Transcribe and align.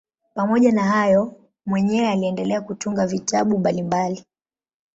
Pamoja 0.35 0.71
na 0.71 0.83
hayo 0.83 1.33
mwenyewe 1.65 2.09
aliendelea 2.09 2.61
kutunga 2.61 3.07
vitabu 3.07 3.59
mbalimbali. 3.59 4.25